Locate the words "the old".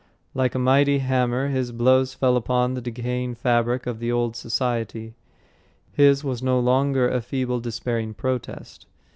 3.99-4.35